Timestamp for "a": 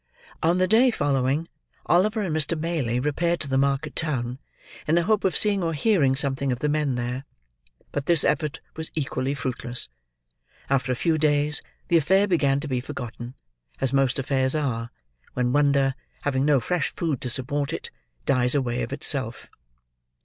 10.91-10.95